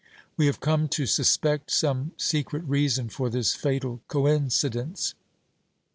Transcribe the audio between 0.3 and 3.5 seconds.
We have come to suspect some secret reason for